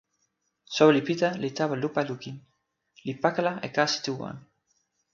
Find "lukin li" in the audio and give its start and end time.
2.09-3.13